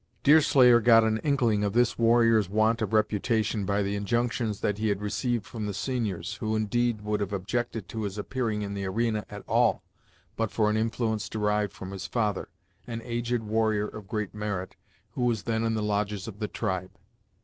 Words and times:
Deerslayer 0.23 0.79
got 0.81 1.03
an 1.03 1.19
inkling 1.19 1.63
of 1.63 1.73
this 1.73 1.95
warrior's 1.99 2.49
want 2.49 2.81
of 2.81 2.91
reputation 2.91 3.65
by 3.65 3.83
the 3.83 3.95
injunctions 3.95 4.61
that 4.61 4.79
he 4.79 4.87
had 4.89 4.99
received 4.99 5.45
from 5.45 5.67
the 5.67 5.75
seniors, 5.75 6.37
who, 6.37 6.55
indeed, 6.55 7.01
would 7.01 7.19
have 7.19 7.31
objected 7.31 7.87
to 7.87 8.01
his 8.01 8.17
appearing 8.17 8.63
in 8.63 8.73
the 8.73 8.83
arena, 8.83 9.23
at 9.29 9.43
all, 9.47 9.83
but 10.35 10.49
for 10.49 10.71
an 10.71 10.75
influence 10.75 11.29
derived 11.29 11.71
from 11.71 11.91
his 11.91 12.07
father; 12.07 12.49
an 12.87 12.99
aged 13.03 13.43
warrior 13.43 13.87
of 13.87 14.07
great 14.07 14.33
merit, 14.33 14.75
who 15.11 15.21
was 15.21 15.43
then 15.43 15.63
in 15.63 15.75
the 15.75 15.83
lodges 15.83 16.27
of 16.27 16.39
the 16.39 16.47
tribe. 16.47 16.89